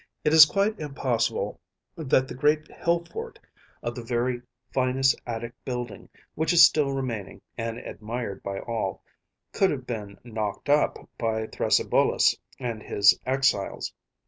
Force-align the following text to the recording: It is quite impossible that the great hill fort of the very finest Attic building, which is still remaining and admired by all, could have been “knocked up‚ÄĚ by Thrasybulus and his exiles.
It 0.23 0.33
is 0.33 0.45
quite 0.45 0.79
impossible 0.79 1.61
that 1.95 2.27
the 2.27 2.33
great 2.33 2.67
hill 2.71 3.05
fort 3.05 3.37
of 3.83 3.93
the 3.93 4.01
very 4.03 4.41
finest 4.73 5.15
Attic 5.27 5.53
building, 5.63 6.09
which 6.33 6.53
is 6.53 6.65
still 6.65 6.91
remaining 6.91 7.39
and 7.55 7.77
admired 7.77 8.41
by 8.41 8.61
all, 8.61 9.03
could 9.51 9.69
have 9.69 9.85
been 9.85 10.17
“knocked 10.23 10.69
up‚ÄĚ 10.69 11.07
by 11.19 11.45
Thrasybulus 11.45 12.33
and 12.57 12.81
his 12.81 13.19
exiles. 13.27 13.93